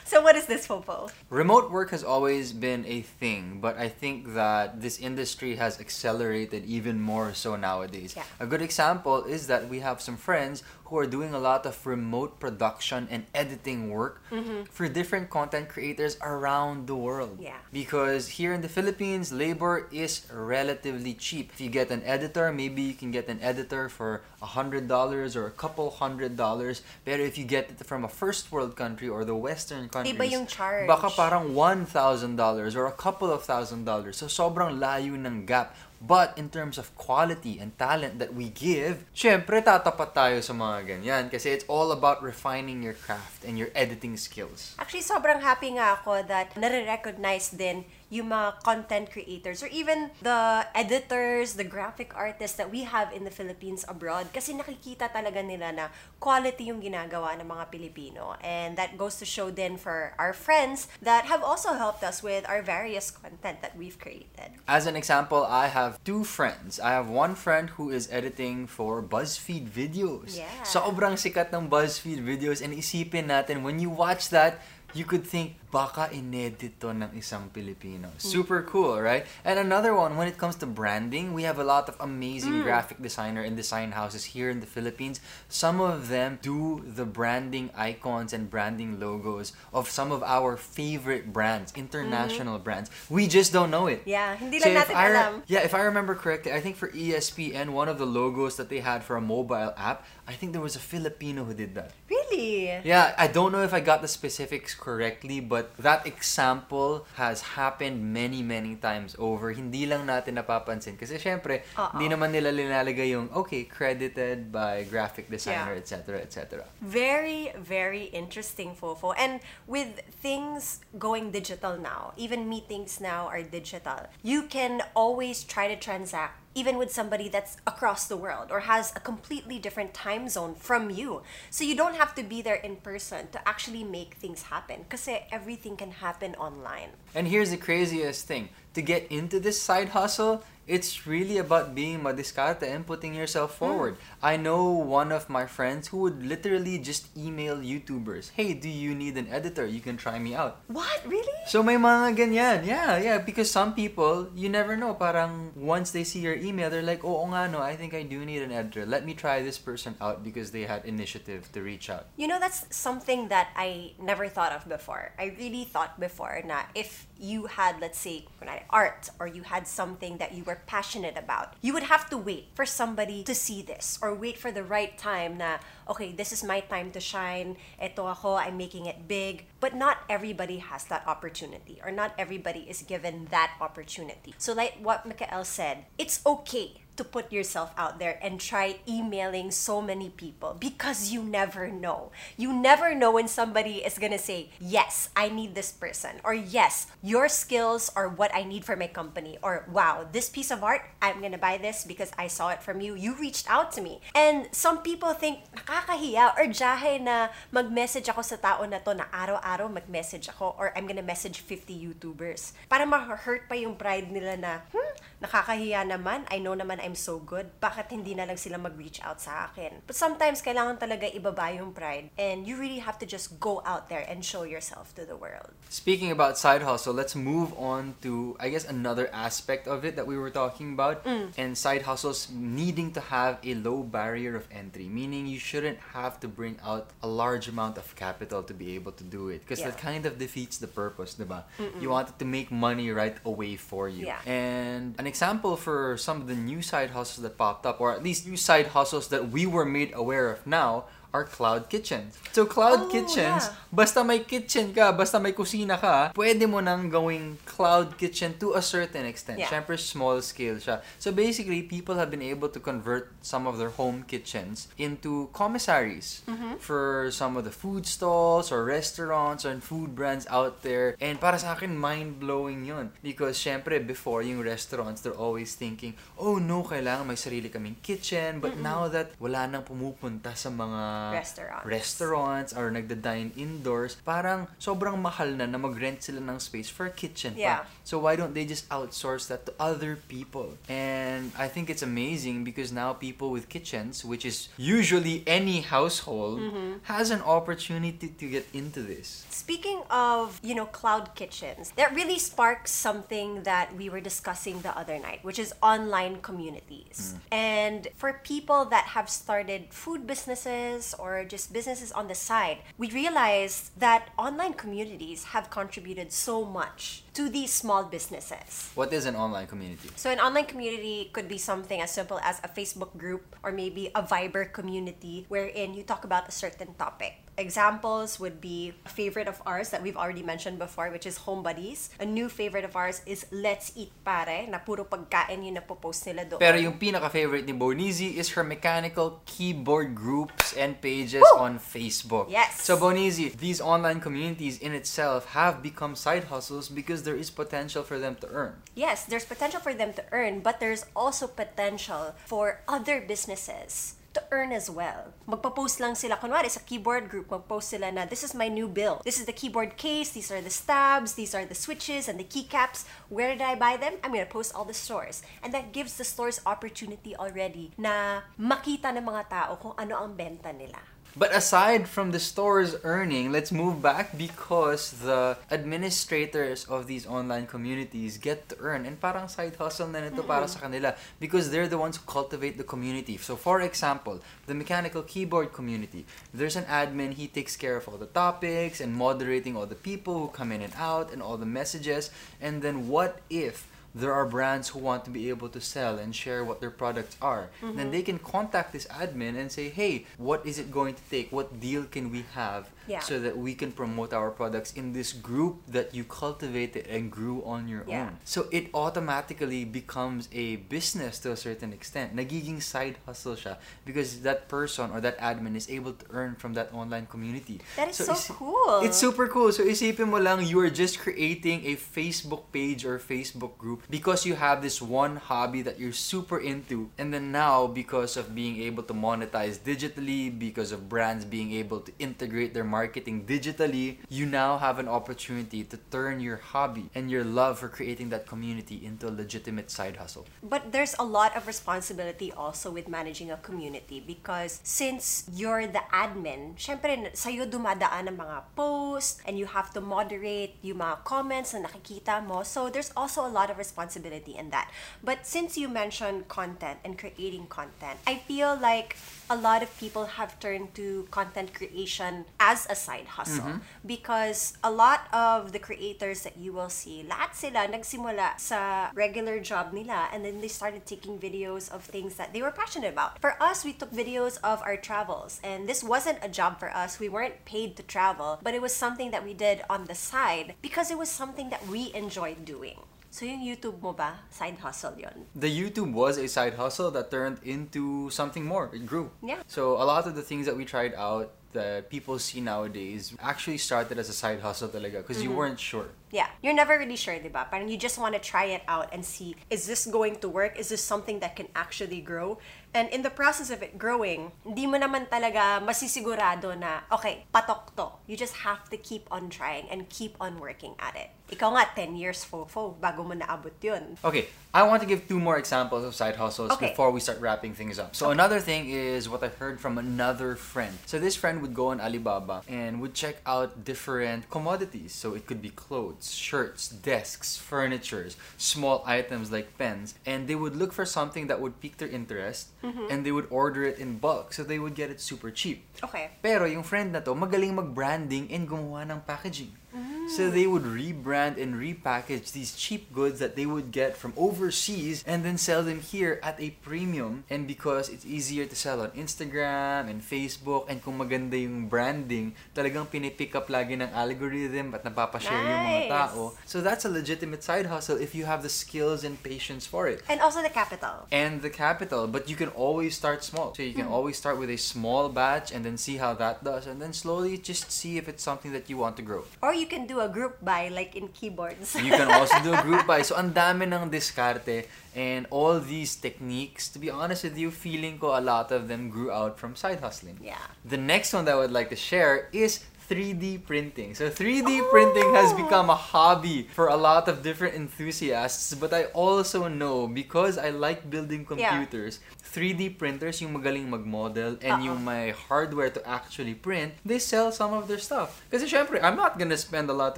[0.03, 1.09] So what is this, Popo?
[1.29, 6.65] Remote work has always been a thing, but I think that this industry has accelerated
[6.65, 8.13] even more so nowadays.
[8.15, 8.23] Yeah.
[8.39, 11.75] A good example is that we have some friends who are doing a lot of
[11.85, 14.63] remote production and editing work mm-hmm.
[14.69, 17.37] for different content creators around the world.
[17.41, 17.57] Yeah.
[17.73, 21.51] Because here in the Philippines, labor is relatively cheap.
[21.53, 25.35] If you get an editor, maybe you can get an editor for a hundred dollars
[25.35, 26.81] or a couple hundred dollars.
[27.03, 30.29] But if you get it from a first world country or the Western countries, Iba
[30.29, 30.87] yung charge.
[30.87, 34.17] baka parang one thousand dollars or a couple of thousand dollars.
[34.17, 35.73] So sobrang layo ng gap.
[36.05, 40.77] But in terms of quality and talent that we give, syempre tatapat tayo sa mga
[40.85, 44.77] ganyan kasi it's all about refining your craft and your editing skills.
[44.77, 50.63] Actually, sobrang happy nga ako that nare-recognize din yung mga content creators or even the
[50.71, 55.75] editors, the graphic artists that we have in the Philippines abroad kasi nakikita talaga nila
[55.75, 55.85] na
[56.23, 58.39] quality yung ginagawa ng mga Pilipino.
[58.39, 62.47] And that goes to show then for our friends that have also helped us with
[62.47, 64.55] our various content that we've created.
[64.65, 66.79] As an example, I have two friends.
[66.79, 70.39] I have one friend who is editing for BuzzFeed videos.
[70.39, 70.47] Yeah.
[70.63, 74.63] Sobrang sikat ng BuzzFeed videos and isipin natin when you watch that,
[74.95, 78.07] you could think baka inedit to ng isang Pilipino.
[78.07, 78.23] Hmm.
[78.23, 79.27] Super cool, right?
[79.43, 82.63] And another one, when it comes to branding, we have a lot of amazing hmm.
[82.63, 85.19] graphic designer and design houses here in the Philippines.
[85.51, 91.35] Some of them do the branding icons and branding logos of some of our favorite
[91.35, 92.63] brands, international hmm.
[92.63, 92.87] brands.
[93.11, 94.07] We just don't know it.
[94.07, 95.31] Yeah, hindi So lang natin I alam.
[95.51, 98.79] Yeah, if I remember correctly, I think for ESPN, one of the logos that they
[98.79, 101.91] had for a mobile app, I think there was a Filipino who did that.
[102.07, 102.79] Really?
[102.87, 108.13] Yeah, I don't know if I got the specifics correctly, but that example has happened
[108.13, 109.51] many, many times over.
[109.51, 110.97] Hindi lang natin napapansin.
[110.97, 111.97] Kasi syempre, Oo.
[111.97, 115.81] hindi naman nila linalagay yung, okay, credited by graphic designer, Yeah.
[115.81, 116.63] etc., etc.
[116.81, 119.13] Very, very interesting, Fofo.
[119.17, 125.67] And with things going digital now, even meetings now are digital, you can always try
[125.67, 130.27] to transact even with somebody that's across the world or has a completely different time
[130.29, 131.21] zone from you.
[131.49, 135.07] So you don't have to be there in person to actually make things happen because
[135.31, 136.89] everything can happen online.
[137.13, 138.49] And here's the craziest thing.
[138.73, 143.65] To get into this side hustle, it's really about being madiskarte and putting yourself hmm.
[143.65, 143.97] forward.
[144.21, 148.97] I know one of my friends who would literally just email YouTubers, "Hey, do you
[148.97, 149.65] need an editor?
[149.65, 151.05] You can try me out." What?
[151.05, 151.37] Really?
[151.47, 152.65] So may mga ganyan.
[152.65, 156.85] Yeah, yeah, because some people, you never know, parang once they see your email, they're
[156.85, 158.85] like, "Oh, nga no, I think I do need an editor.
[158.85, 162.41] Let me try this person out because they had initiative to reach out." You know,
[162.41, 165.13] that's something that I never thought of before.
[165.21, 168.25] I really thought before na if you had, let's say,
[168.69, 172.49] art or you had something that you were passionate about, you would have to wait
[172.55, 175.57] for somebody to see this or wait for the right time na,
[175.89, 177.57] okay, this is my time to shine.
[177.81, 179.45] Ito ako, I'm making it big.
[179.59, 184.33] But not everybody has that opportunity or not everybody is given that opportunity.
[184.37, 189.51] So like what Mikael said, it's okay to put yourself out there and try emailing
[189.51, 192.11] so many people because you never know.
[192.37, 196.87] You never know when somebody is gonna say, Yes, I need this person, or Yes,
[197.03, 200.81] your skills are what I need for my company, or Wow, this piece of art,
[201.01, 202.95] I'm gonna buy this because I saw it from you.
[202.95, 203.99] You reached out to me.
[204.15, 209.09] And some people think, nakakahiya or jahe na mag-message ako sa tao na to na
[209.11, 212.55] araw-araw mag-message ako or I'm gonna message 50 YouTubers.
[212.69, 216.23] Para ma-hurt pa yung pride nila na, hmm, nakakahiya naman.
[216.29, 217.49] I know naman I'm so good.
[217.57, 219.81] Bakit hindi na lang sila mag-reach out sa akin?
[219.89, 222.13] But sometimes, kailangan talaga ibaba yung pride.
[222.13, 225.49] And you really have to just go out there and show yourself to the world.
[225.73, 230.05] Speaking about side hustle, let's move on to I guess another aspect of it that
[230.05, 231.33] we were talking about mm.
[231.41, 236.19] and side hustles needing to have a low barrier of entry, meaning you shouldn't have
[236.21, 239.63] to bring out a large amount of capital to be able to do it because
[239.63, 239.73] Yeah.
[239.73, 241.47] that kind of defeats the purpose, diba?
[241.81, 244.05] You want it to make money right away for you.
[244.05, 244.21] Yeah.
[244.27, 248.03] And an example for some of the new side hustles that popped up or at
[248.03, 250.85] least new side hustles that we were made aware of now
[251.15, 252.19] are cloud kitchens.
[252.35, 253.71] So Oh, cloud kitchens, yeah.
[253.71, 258.51] basta may kitchen ka, basta may kusina ka, pwede mo nang gawing cloud kitchen to
[258.53, 259.39] a certain extent.
[259.39, 259.47] Yeah.
[259.47, 260.83] Syempre, small scale siya.
[260.99, 266.27] So basically, people have been able to convert some of their home kitchens into commissaries
[266.27, 266.57] Mm-hmm.
[266.59, 270.97] for some of the food stalls or restaurants or food brands out there.
[270.99, 272.91] And para sa akin, mind-blowing yun.
[272.99, 278.41] Because syempre, before yung restaurants, they're always thinking, oh no, kailangan may sarili kaming kitchen.
[278.41, 281.65] But now that wala nang pumupunta sa mga Restaurants.
[281.65, 286.93] restaurants or nagda-dine indoors, parang sobrang mahal na na mag-rent sila ng space for a
[286.93, 287.65] kitchen Yeah.
[287.65, 287.67] pa.
[287.83, 290.57] So why don't they just outsource that to other people?
[290.69, 296.39] And I think it's amazing because now people with kitchens, which is usually any household,
[296.41, 296.87] Mm-hmm.
[296.89, 299.25] has an opportunity to get into this.
[299.29, 304.71] Speaking of, you know, cloud kitchens, that really sparks something that we were discussing the
[304.77, 307.13] other night, which is online communities.
[307.31, 312.89] And for people that have started food businesses or just businesses on the side, we
[312.91, 318.71] realized that online communities have contributed so much to these small businesses.
[318.75, 319.89] What is an online community?
[319.95, 323.91] So an online community could be something as simple as a Facebook group or maybe
[323.95, 327.24] a Viber community wherein you talk about a certain topic.
[327.37, 331.43] Examples would be a favorite of ours that we've already mentioned before, which is Home
[331.43, 331.89] Buddies.
[331.99, 336.23] A new favorite of ours is Let's Eat Pare, na puro pagkain yung napopost nila
[336.23, 336.39] doon.
[336.39, 341.43] Pero yung pinaka-favorite ni Bonizi is her mechanical keyboard groups and pages Woo!
[341.43, 342.31] on Facebook.
[342.31, 342.63] Yes.
[342.63, 347.83] So Bonizi, these online communities in itself have become side hustles because there is potential
[347.83, 348.63] for them to earn.
[348.79, 354.23] Yes, there's potential for them to earn, but there's also potential for other businesses to
[354.31, 355.11] earn as well.
[355.27, 359.03] Magpo-post lang sila, kunwari sa keyboard group, magpost sila na, this is my new build.
[359.03, 362.25] This is the keyboard case, these are the stabs, these are the switches and the
[362.25, 362.87] keycaps.
[363.11, 363.99] Where did I buy them?
[364.01, 365.21] I'm gonna post all the stores.
[365.43, 370.15] And that gives the stores opportunity already na makita ng mga tao kung ano ang
[370.15, 370.94] benta nila.
[371.17, 377.47] But aside from the store's earning, let's move back because the administrators of these online
[377.47, 380.91] communities get to earn and parang side hustle na nito para sa kanila
[381.23, 383.15] because they're the ones who cultivate the community.
[383.15, 387.95] So for example, the mechanical keyboard community, there's an admin, he takes care of all
[387.95, 391.47] the topics and moderating all the people who come in and out and all the
[391.47, 392.11] messages.
[392.43, 396.13] And then what if there are brands who want to be able to sell and
[396.13, 397.49] share what their products are.
[397.61, 397.91] Then mm-hmm.
[397.91, 401.31] they can contact this admin and say, hey, what is it going to take?
[401.31, 402.99] What deal can we have Yeah.
[403.01, 407.41] so that we can promote our products in this group that you cultivated and grew
[407.45, 408.07] on your Yeah.
[408.13, 408.17] own?
[408.23, 412.15] So it automatically becomes a business to a certain extent.
[412.15, 416.53] Nagiging side hustle siya because that person or that admin is able to earn from
[416.53, 417.61] that online community.
[417.75, 418.81] That is so isi- cool.
[418.81, 419.51] It's super cool.
[419.51, 424.25] So isipin mo lang, you are just creating a Facebook page or Facebook group because
[424.25, 426.89] you have this one hobby that you're super into.
[426.97, 431.79] And then now, because of being able to monetize digitally, because of brands being able
[431.81, 437.07] to integrate their marketing digitally, you now have an opportunity to turn your hobby and
[437.07, 440.27] your love for creating that community into a legitimate side hustle.
[440.43, 445.87] But there's a lot of responsibility also with managing a community because since you're the
[445.95, 451.55] admin, syempre sa'yo dumadaan ang mga posts and you have to moderate yung mga comments
[451.55, 452.43] na nakikita mo.
[452.43, 454.67] So there's also a lot of responsibility in that.
[454.99, 460.05] But since you mentioned content and creating content, I feel like a lot of people
[460.05, 463.85] have turned to content creation as a side hustle mm-hmm.
[463.85, 469.39] because a lot of the creators that you will see, lahat sila nagsimula sa regular
[469.39, 473.19] job nila and then they started taking videos of things that they were passionate about.
[473.19, 476.99] For us, we took videos of our travels and this wasn't a job for us.
[476.99, 480.53] We weren't paid to travel, but it was something that we did on the side
[480.61, 482.77] because it was something that we enjoyed doing.
[483.15, 485.23] So yung YouTube mo ba, side hustle yon?
[485.31, 488.67] the YouTube was a side hustle that turned into something more.
[488.75, 489.07] It grew.
[489.23, 489.39] Yeah.
[489.47, 493.57] So a lot of the things that we tried out that people see nowadays actually
[493.57, 495.37] started as a side hustle talaga because you mm-hmm.
[495.37, 495.89] weren't sure.
[496.11, 497.47] Yeah, you're never really sure, di ba?
[497.51, 500.55] Parang you just want to try it out and see, is this going to work?
[500.55, 502.37] Is this something that can actually grow?
[502.75, 507.75] And in the process of it growing, hindi mo naman talaga masisigurado na, okay, patok
[507.75, 507.99] to.
[508.07, 511.11] You just have to keep on trying and keep on working at it.
[511.31, 513.97] Ikaw nga, 10 years fofo bago mo naabot yun.
[514.03, 516.71] Okay, I want to give two more examples of side hustles Okay.
[516.71, 517.95] before we start wrapping things up.
[517.95, 520.77] So another thing is what I heard from another friend.
[520.85, 524.97] So this friend would go on Alibaba and would check out different commodities.
[524.97, 530.57] So it could be clothes, shirts, desks, furnitures, small items like pens, and they would
[530.57, 532.89] look for something that would pique their interest mm-hmm.
[532.89, 534.33] and they would order it in bulk.
[534.33, 535.69] So they would get it super cheap.
[535.85, 536.17] Okay.
[536.25, 539.53] Pero yung friend na to, magaling mag-branding and gumawa ng packaging.
[539.69, 539.94] Mm-hmm.
[540.07, 545.03] So they would rebrand and repackage these cheap goods that they would get from overseas
[545.07, 547.23] and then sell them here at a premium.
[547.29, 552.35] And because it's easier to sell on Instagram and Facebook and kung maganda yung branding,
[552.53, 556.33] talagang pinipick up lagi ng algorithm at napapashare yung mga tao.
[556.45, 560.03] So that's a legitimate side hustle if you have the skills and patience for it
[560.07, 561.07] And also the capital.
[561.11, 562.07] and the capital.
[562.07, 563.53] But you can always start small.
[563.55, 563.93] So you can hmm.
[563.93, 567.37] always start with a small batch and then see how that does, and then slowly
[567.37, 569.23] just see if it's something that you want to grow.
[569.41, 571.75] Or you can do a group buy like in keyboards.
[571.75, 573.01] You can also do a group buy.
[573.01, 576.69] So ang dami ng diskarte and all these techniques.
[576.73, 579.79] To be honest with you, feeling ko a lot of them grew out from side
[579.79, 580.17] hustling.
[580.21, 580.39] yeah.
[580.65, 583.95] The next one that I would like to share is 3D printing.
[583.95, 585.37] So 3D printing has oh.
[585.37, 590.49] become a hobby for a lot of different enthusiasts, but I also know because I
[590.53, 591.49] like building Yeah.
[591.49, 594.67] computers, 3D printers yung magaling mag-model and Uh-uh.
[594.69, 598.21] yung may hardware to actually print, they sell some of their stuff.
[598.29, 599.97] Kasi syempre, I'm not gonna spend a lot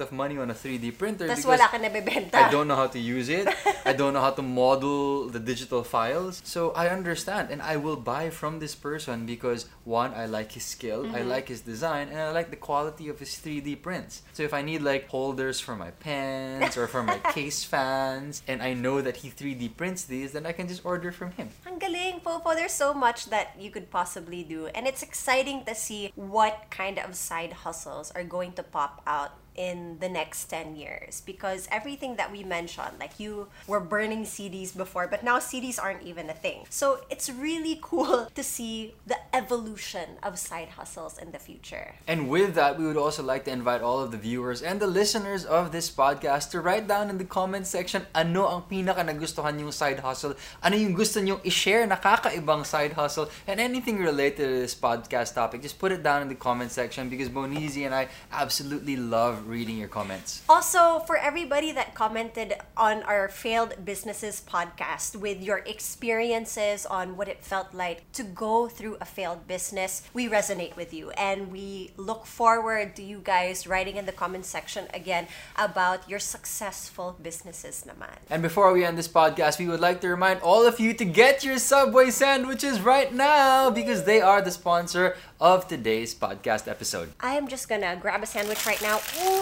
[0.00, 1.76] of money on a 3D printer Tapos because wala ka.
[1.76, 3.50] I don't know how to use it.
[3.84, 6.40] I don't know how to model the digital files.
[6.44, 10.64] So I understand and I will buy from this person because one, I like his
[10.64, 11.28] skill, I mm-hmm.
[11.28, 14.22] like his design, and I like the quality quality of his 3D prints.
[14.34, 18.62] So if I need like holders for my pens or for my case fans, and
[18.62, 21.50] I know that he 3D prints these, then I can just order from him.
[21.66, 22.54] Ang galing, Popo.
[22.54, 24.70] There's so much that you could possibly do.
[24.78, 29.34] And it's exciting to see what kind of side hustles are going to pop out
[29.58, 31.20] in the next 10 years.
[31.26, 36.06] Because everything that we mentioned like you were burning CDs before but now CDs aren't
[36.06, 36.62] even a thing.
[36.70, 41.96] So it's really cool to see the evolution of side hustles in the future.
[42.06, 44.86] And with that, we would also like to invite all of the viewers and the
[44.86, 49.58] listeners of this podcast to write down in the comment section ano ang pinaka nagustuhan
[49.58, 51.86] yung side hustle, ano yung gusto nyong i-share?
[51.88, 55.62] Na kakaibang side hustle, and anything related to this podcast topic.
[55.62, 59.78] Just put it down in the comment section because Bonizi and I absolutely love reading
[59.78, 60.42] your comments.
[60.48, 67.28] Also, for everybody that commented on our Failed Businesses podcast with your experiences on what
[67.28, 71.90] it felt like to go through a failed business, we resonate with you and we
[71.96, 75.26] look forward to you guys writing in the comment section again
[75.56, 78.20] about your successful businesses naman.
[78.28, 81.04] And before we end this podcast, we would like to remind all of you to
[81.04, 87.12] get your Subway sandwiches right now because they are the sponsor of today's podcast episode.
[87.20, 89.00] I am just gonna grab a sandwich right now.
[89.24, 89.37] Ooh,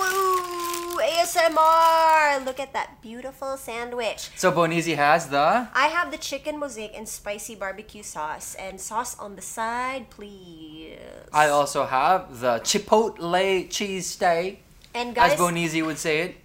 [1.26, 2.44] ASMR!
[2.44, 4.30] Look at that beautiful sandwich.
[4.36, 9.18] So Bonizi has the I have the chicken mosaic and spicy barbecue sauce and sauce
[9.18, 10.98] on the side, please.
[11.32, 14.62] I also have the Chipotle cheese steak,
[14.94, 16.36] and as guys, Bonizi would say it.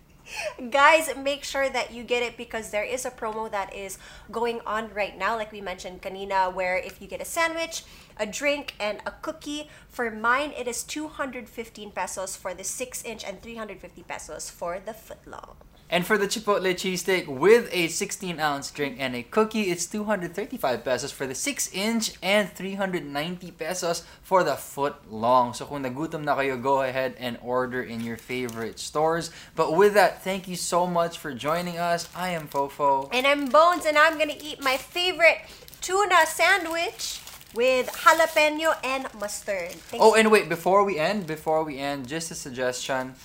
[0.69, 3.97] Guys, make sure that you get it because there is a promo that is
[4.32, 7.84] going on right now, like we mentioned kanina, where if you get a sandwich,
[8.17, 13.23] a drink, and a cookie, for mine it is 215 pesos for the 6 inch
[13.23, 15.55] and 350 pesos for the foot long.
[15.92, 20.86] And for the Chipotle cheesesteak with a 16 ounce drink and a cookie, it's 235
[20.86, 25.54] pesos for the 6 inch and 390 pesos for the foot long.
[25.54, 29.32] So kung nagutom na kayo, go ahead and order in your favorite stores.
[29.54, 32.08] But with that, thank you so much for joining us.
[32.16, 33.10] I am Fofo.
[33.12, 35.44] And I'm Bones, and I'm gonna eat my favorite
[35.82, 37.20] tuna sandwich
[37.54, 39.76] with jalapeno and mustard.
[39.92, 40.00] Thanks.
[40.00, 43.16] Oh, and wait, before we end, before we end, just a suggestion.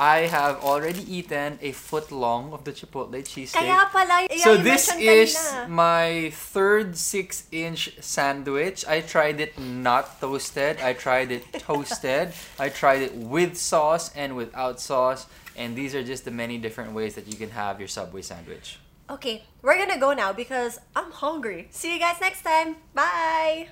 [0.00, 3.52] I have already eaten a foot long of the Chipotle cheesesteak.
[3.52, 5.68] Kaya pala, yeah, So this is kanina.
[5.68, 8.88] my third six inch sandwich.
[8.88, 10.80] I tried it not toasted.
[10.80, 12.32] I tried it toasted.
[12.58, 15.28] I tried it with sauce and without sauce.
[15.52, 18.80] And these are just the many different ways that you can have your Subway sandwich.
[19.10, 21.68] Okay, we're gonna go now because I'm hungry.
[21.76, 22.76] See you guys next time.
[22.96, 23.68] Bye.